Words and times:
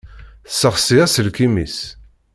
Tessexsi 0.47 0.95
aselkim-is. 1.05 1.77